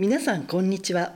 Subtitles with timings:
[0.00, 1.12] 皆さんこんにちは。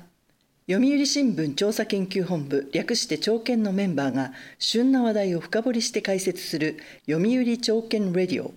[0.70, 6.76] 読売新聞調査研究本部略して朝見のメンバーが旬な話題を深掘りして解説する
[7.08, 8.52] 読売朝見レディオ。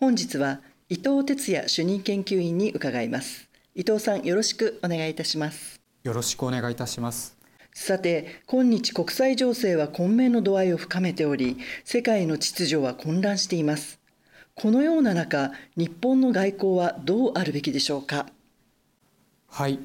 [0.00, 3.48] 本日は伊藤哲也主任研究員に伺います。
[3.76, 5.80] 伊藤さんよろしくお願いいたします。
[6.02, 7.36] よろしくお願いいたします。
[7.72, 14.00] さて今日国際情勢は混迷の度合いを深めており世界の秩序は混乱しています
[14.54, 18.26] このような中日本の外交はどうあるべきでしょうか
[19.56, 19.78] はい。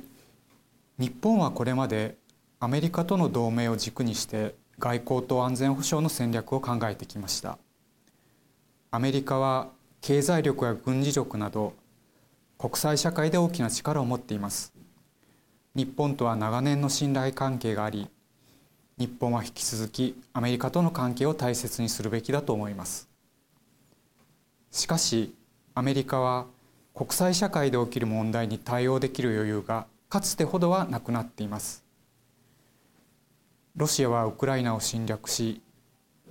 [0.98, 2.18] 日本はこれまで
[2.60, 7.60] アメリカとの同盟を軸にして外交と安全保障の戦略を考えてきました。
[8.90, 9.70] アメリカは
[10.02, 11.74] 経済力や軍事力など
[12.58, 14.74] 国際社会で大きな力を持っています。
[15.76, 18.10] 日本とは長年の信頼関係があり
[18.98, 23.08] 日本は引き続きアメリカとの関係を大切にするべきだと思います。
[24.72, 25.36] しかし
[25.76, 26.48] アメリカは
[27.00, 31.86] 国際社会で起きる問題に対応できる余裕がかつてほどはなくなっています。
[33.78, 35.62] ロシアはウクライナを侵略し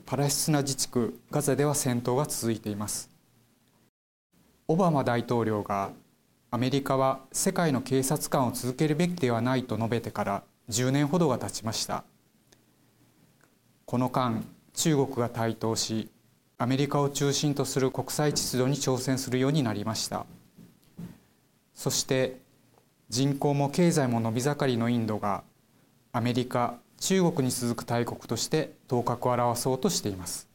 [0.04, 3.08] パレスチナ自治区ガザでは戦闘が続いています。
[4.66, 5.92] オバマ大統領が
[6.50, 12.04] アメリカは世界の警察官を続けるべきではないと述べてから10年ほどが経ちました。
[13.86, 14.44] この間
[14.74, 16.10] 中国が台頭し
[16.58, 20.26] アメリカを中心とする国際秩序に挑戦するようになりました。
[21.78, 22.40] そして
[23.08, 25.44] 人口も経済も伸び盛りのインドが
[26.10, 30.48] アメリカ中国に続く大国として頭角を現そうとしています。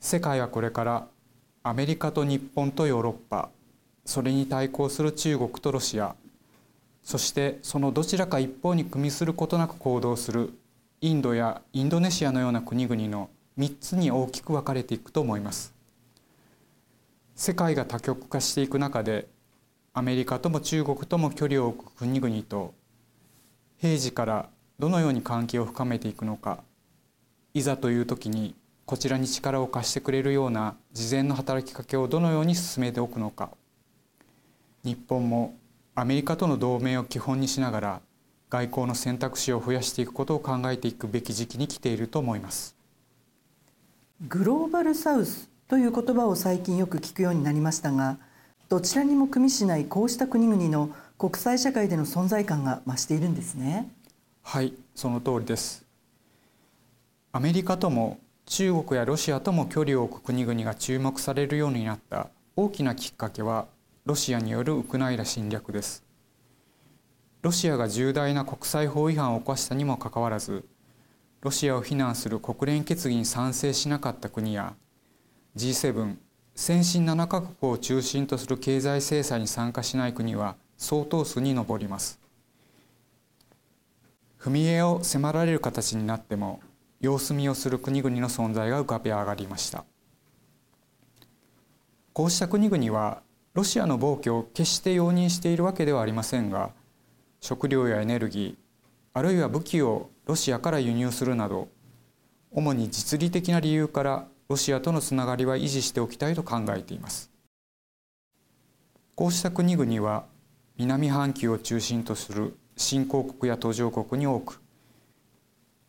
[0.00, 1.06] 世界はこれから
[1.62, 3.50] アメリカと日本とヨーロッパ
[4.04, 6.16] それに対抗する中国とロシア
[7.04, 10.58] そしてそのどちらか一方に組みすることなく行動する
[11.00, 15.72] インドやインドネシアのような国々の3つに大きく分かれていくと思います。
[17.36, 19.28] 世界が多極化していく中で
[19.98, 22.74] アメリカとも中国とも距離を置く国々と
[23.78, 26.58] 平時からどのように関係を深めていくのか
[27.54, 33.48] いざという時にこちらに力を貸してくれるような事前の働きかけをどのように進めておくのか。
[34.84, 35.56] 日本も
[35.94, 38.00] アメリカとの同盟を基本にしながら
[38.50, 42.76] 外交の選択肢を増やしていくことを考えていくべき時期に来ていると思います。
[44.28, 48.18] グローバルサウスという言葉を最近よく聞くようになりましたが
[48.68, 53.88] どちらにも組みしないこうした国々の国際社会での存在感が増しているんですね。
[54.42, 55.86] はいその通りです。
[57.32, 63.66] アメリカとも中国やロシアとも距離を置く国々が注目されるようになった大きなきっかけは
[64.04, 66.04] ロシアによるウクライナ侵略です。
[67.42, 70.64] ロシアが重大な国際法違反を犯したにもかかわらず
[71.40, 74.74] ロシアを非難する国連決議に賛成しなかった国や
[75.56, 76.16] G7
[76.56, 82.18] 先進7カ国を中心とする経済制裁に参加しない国は相当数に上ります。
[84.40, 86.60] 踏み絵を迫られる形になっても
[87.00, 89.84] 様子見をする国々の存在が浮かび上がりました。
[92.14, 93.20] こうした国々は
[93.52, 96.70] ロシアの暴挙を決して容認しているわけではありませんが
[97.40, 98.56] 食料やエネルギー
[99.12, 101.68] あるいは武器をロシアから輸入するなど
[102.50, 107.30] 主に実利的な理由からロシアとのつながりは維持しておきたいと考えています。
[109.14, 110.26] こうした国々は
[110.76, 114.60] 南半球を中心とする新興国や途上国に多く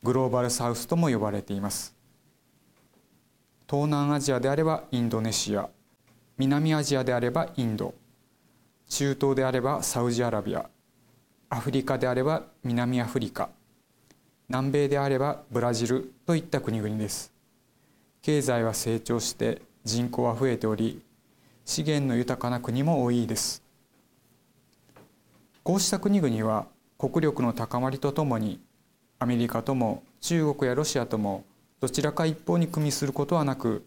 [0.02, 1.96] グローバルサウスとも呼ばれています。
[3.70, 5.70] 東南アジアであればインドネシア
[6.38, 7.94] 南アジアであればインド
[8.88, 10.70] 中東であればサウジアラビア
[11.50, 13.50] アフリカであれば南アフリカ
[14.48, 17.37] 南米であればブラジルといった国々です。
[18.28, 21.02] 経済は成長して人口は増えており
[21.64, 23.64] 資源の豊かな国も多いです。
[25.64, 26.66] こうした国々は
[26.98, 28.60] 国力の高まりとともに
[29.18, 31.46] アメリカとも中国やロシアとも
[31.80, 33.86] どちらか一方に組みすることはなく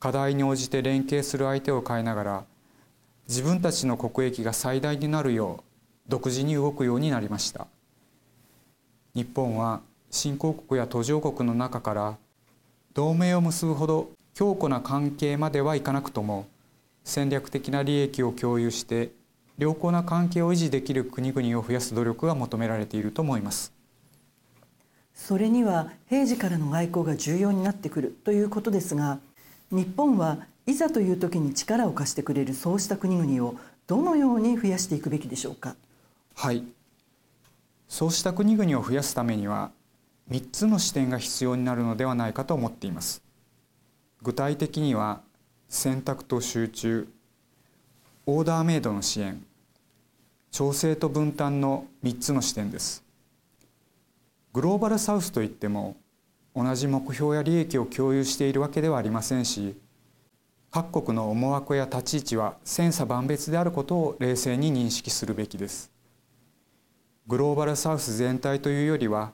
[0.00, 2.44] 課題に応じて連携する相手を変えながら
[3.28, 7.68] 自分たちの国益が最大になるよう独自に動くようになりました。
[9.14, 9.80] 日本は
[10.10, 12.18] 新興国や途上国の中から
[12.96, 16.46] 同盟を結ぶほど強固な関係まではいかなくとも
[17.04, 19.10] 戦略的な利益を共有して
[19.58, 23.70] 良好な関係を維持できる国々を増やす努力が求められていると思います。
[25.14, 29.18] それには平時からの外交が重要になってくるということですが
[29.70, 33.56] 日本はいざという時に力を貸してくれるそうした国々を
[33.86, 35.76] どのように増やしていくべきでしょうか？
[36.34, 36.64] はい。
[37.88, 39.70] そうした国々を増やすためには
[40.30, 43.22] 3つの視点が必要になるのではないかと思っています。
[44.22, 45.20] 具体的には
[45.68, 47.08] 選択と集中
[48.26, 49.44] オーダーメイドの支援
[50.50, 53.04] 調整と分担の3つの視点です。
[54.52, 55.96] グローバルサウスといっても
[56.54, 59.78] 同じ目標や利益を共有しているわけではありませんし
[60.70, 65.90] 各国の思惑や立ち位置は千差万別であることを冷静に認識するべきです。
[67.26, 69.32] グローバルサウス全体というよりは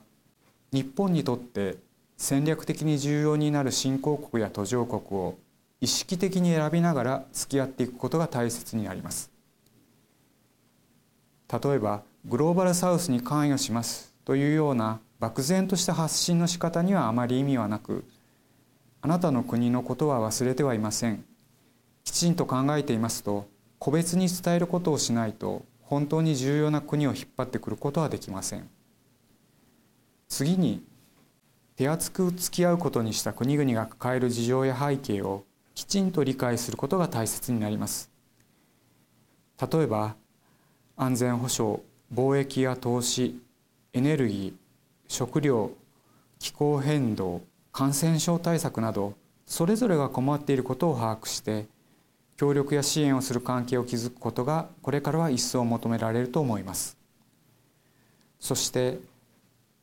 [0.73, 1.77] 日本にとって
[2.17, 5.37] 戦略的に重要になる新興国や途上国を
[5.81, 9.29] 意識的に選びながら付き合っていくことが大切になります。
[11.51, 18.03] 例えばグローバルサウスに関与しますというような漠然とした発信の仕方にはあまり意味はなく
[19.01, 21.23] あなたの国のことは忘れてはいません。
[22.03, 23.45] きちんと考えていますと
[23.77, 28.67] 個別に伝えることをしないと本当に重要な国を引っ張ってくることはできません。
[30.27, 30.83] 次に
[31.75, 35.43] 手厚く付き合うことにした国々が抱える事情や背景を
[35.73, 38.11] きちんと理解することが大切になります。
[39.59, 40.15] 例えば
[40.95, 41.79] 安全保障
[42.13, 43.39] 貿易や投資
[43.93, 44.53] エネルギー
[45.07, 45.71] 食料
[46.39, 47.41] 気候変動
[47.71, 49.15] 感染症対策など
[49.45, 51.65] それぞれが困っていることを把握して
[52.37, 56.97] 協力や支援をする関係を築くことがこれからは一層求められると思います。
[58.39, 58.99] そして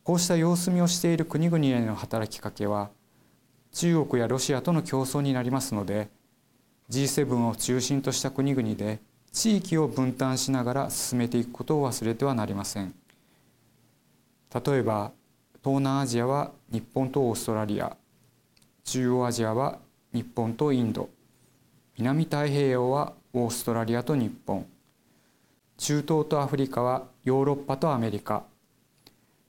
[0.03, 2.91] こうした様子見をしている国々への働きかけは
[3.73, 6.09] 中国やロシアとの競争になりますので
[6.91, 8.99] G7 を中心とした国々で
[9.33, 12.95] 地域を分担しながら進めていくことを忘れてはなりません。
[14.53, 15.13] 例えば
[15.63, 17.97] 東南アジアは日本とオーストラリア。
[18.83, 19.79] 中央アジアは
[20.13, 21.09] 日本とインド。
[21.97, 24.67] 南太平洋はオーストラリアと日本。
[25.77, 28.43] 中東とアフリカはヨーロッパとアメリカ。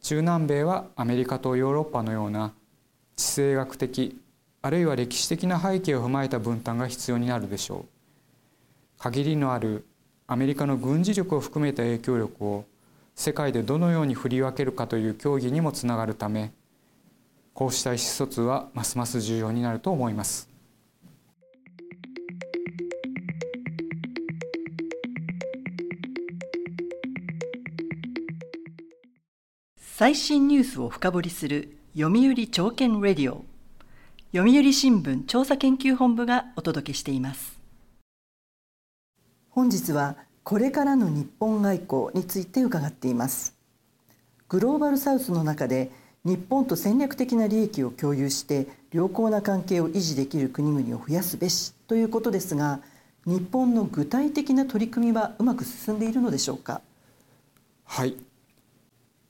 [0.02, 2.54] 中南米はアメリカとヨーロッパのような
[3.16, 4.20] 地政学的
[4.64, 7.92] あるいは歴史的な背景を踏まえた分担が必要になるでしょう。
[9.00, 9.86] 限りのある
[10.28, 12.66] アメリカの軍事力を含めた影響力を
[13.16, 16.52] 世界でどのように振り分けるかという協議にもつながるため
[17.54, 20.51] こうした意思疎通はますます重要になると思います。
[30.02, 33.46] 最新ニュースを深掘りする読売朝券レディオ。
[34.36, 37.60] 読売新聞調査研究本部がお届けしています。
[39.52, 43.56] 本日はこれからの日本外交について伺っています。
[44.50, 45.92] グローバルサウスの中で
[46.26, 52.80] 日本と戦略的な利益を共有して良好な関係を維持できる国々を増やすべしということですが
[53.28, 56.82] 日本の具体的な取り組みはうまく進んでいるのでしょうか？
[57.86, 58.16] はい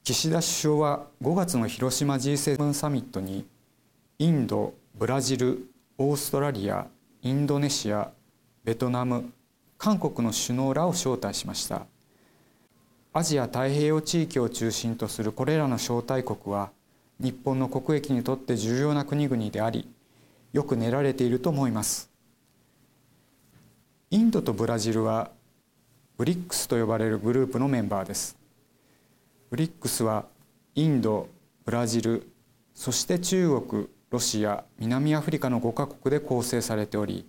[0.04, 3.46] 岸田首相は5月の広島 G7 サミットに
[4.18, 5.70] インドブラジル
[6.00, 6.88] オーストラリア
[7.22, 8.10] インドネシア
[8.64, 9.32] ベトナム
[9.78, 11.86] 韓国の首脳らを招待しました。
[13.14, 16.72] アジア太平洋地域を中心とするこれらの招待国は
[17.20, 19.88] 日本の国益にとって重要な国々であり
[20.52, 22.10] よく練られていると思います。
[24.10, 25.30] インドとブラジルは
[26.18, 28.41] ブリックスと呼ばれるグループのメンバーです。
[29.52, 30.28] ブリックスは
[30.76, 31.28] インド
[31.66, 32.32] ブラジル
[32.74, 37.28] そして中国ロシア南アフリカの5カ国で構成されており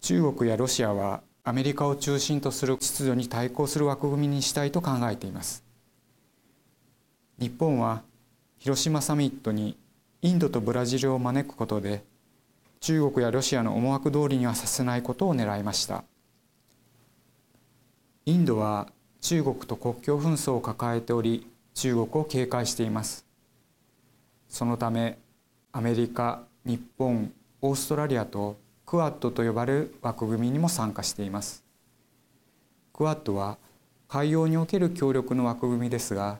[0.00, 5.64] 中国やロシアはアメリカを中心とする秩序に対抗する枠組みにしたいと考えています。
[7.40, 8.02] 日本は
[8.58, 9.76] 広島サミットに
[10.22, 12.04] インドとブラジルを招くことで
[12.80, 16.04] 中国やロシアの思惑通りにはさせないことを狙いました。
[18.26, 18.88] インドは
[19.24, 23.24] 中国と国境紛争を抱えており中国を警戒しています。
[24.50, 25.16] そのため
[25.72, 31.64] アメリカ日本オーストラリアとクアッドと呼ばれる枠組みにも参加しています。
[32.92, 33.56] クアッドは
[34.08, 36.38] 海洋における協力の枠組みですが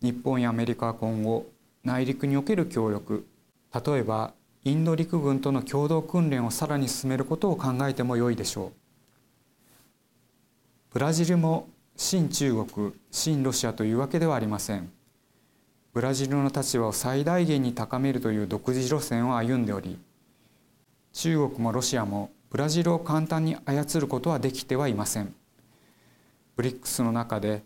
[0.00, 1.44] 日本やアメリカは今後
[1.84, 3.26] 内陸における協力
[3.84, 4.32] 例えば
[4.64, 8.72] インド陸軍との共同訓練をさらに進めることを考えても良いでしょう。
[10.90, 11.68] ブラジルも
[12.00, 14.88] 新中国新ロシアというわけではありません。
[15.92, 19.98] ブラジルの立場を最大限に高めるという独自路線を歩んでおり
[21.12, 25.34] 中国もロシアもブラジルを簡単に操ることはできてはいません。
[26.54, 27.64] ブリックスの中で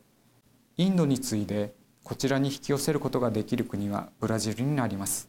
[0.78, 5.28] インドに次いでこちらに引き寄せることができる国はブラジルになります。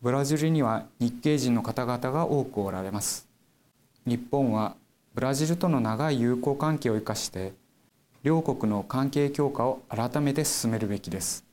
[0.00, 3.28] ブラジルには日系人の方々が多くおられます。
[4.06, 4.74] 日本は
[5.14, 7.52] ブラジルとの長い友好関係を生かして
[8.22, 11.44] 両国の関係強化を改めて進めるべきです。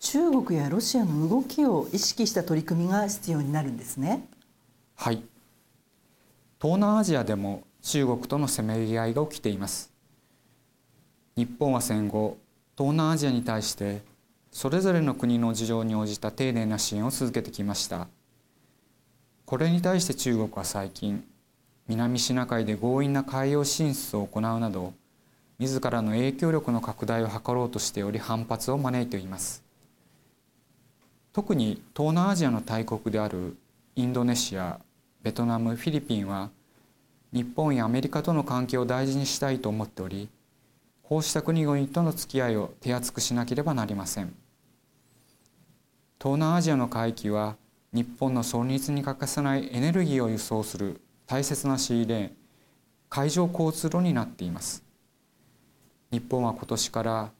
[0.00, 4.26] 中国やロシアの動きを意識した取り組みが必要になるんですね。
[4.94, 5.22] はい。
[6.60, 9.92] 東南アジアでも中国とのせめぎ合いが起きています。
[11.36, 12.36] 日本は戦後
[12.76, 14.02] 東南アジアに対して
[14.50, 18.08] それぞれの国の事情に応じた丁寧な支援を続けてきました。
[19.44, 21.24] これに対して中国は最近
[21.88, 24.92] 南シナ海で強引な海洋進出を行うなど
[25.58, 29.64] 自らの影響力の拡大を図ろうとしており反発を招いています。
[31.32, 33.56] 特に東南アジアの大国である
[33.96, 34.78] インドネシア
[35.22, 36.50] ベトナムフィリピンは
[37.32, 40.28] 日本やアメリカとの関係を大事にしたいと思っており
[41.02, 44.34] こうした国々との付き合いを手厚くしなければなりません。
[46.20, 47.56] 東南アジアの海域は
[47.94, 52.30] 日本の存立に欠かせないエネルギーを輸送する大切なシーレーン
[53.10, 54.82] 海上交通路になっています。
[56.10, 57.30] 日本は今年から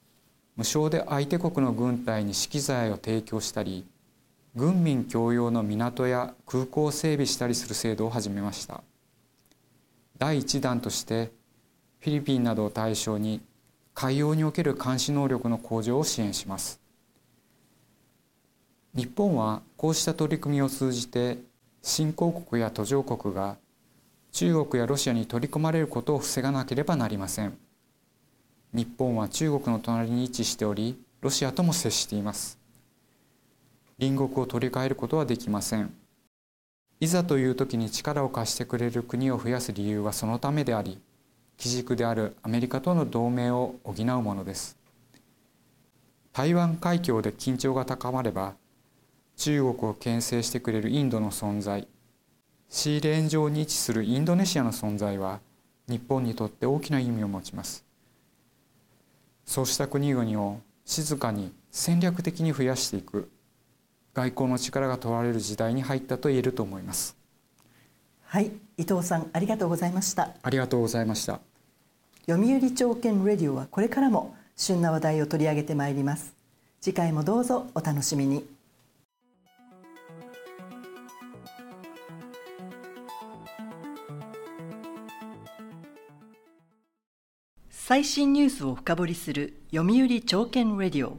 [0.57, 3.87] 無償で相手国の軍隊に資機材を提供したり
[4.55, 8.83] 軍民共用の港や空港を整備したりする制度を始めました。
[10.19, 11.31] 第1弾として
[12.01, 13.41] フィリピンなどを対象に
[13.95, 16.79] 海洋における監視能力の向上を支援します。
[18.95, 21.39] 日本はこうした取り組みを通じて
[21.81, 23.57] 新興国や途上国が
[24.33, 27.57] 中国やロシアに取り込まれることを防がなければなりません。
[28.73, 32.59] 日本は中国の隣に位置しておりロシアとも接しています。
[33.99, 35.93] 隣国を取り替えることはできません。
[37.01, 41.01] いざという時に力を貸してくれる国を増やす理由はそのためであり
[41.57, 44.77] 基軸であるアメリカとの同盟を補うものです。
[46.33, 48.55] 台湾海峡で緊張が高まれば
[49.37, 51.89] 中国を牽制してくれるインドの存在
[52.69, 55.41] シーレーン上に位置するインドネシアの存在は
[55.89, 57.85] 日本にとって大きな意味を持ちます。
[59.47, 63.31] そうした国々を静かに戦略的に増やしていく
[64.15, 67.17] 外交の力が問われる時代に入ったと言えると思います。
[68.25, 70.35] はい伊藤さんありがとうございました。
[70.43, 71.41] ありがとうございました。
[72.27, 76.35] 読売朝券レディオはこれからも旬な話題を取り上げてまいります。
[76.81, 78.45] 次回もどうぞお楽しみに
[87.89, 91.17] 最新ニュースを深掘りする読売朝券レディオ。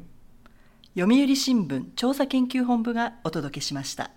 [0.96, 4.12] 読売新聞調査研究本部がお届けしました。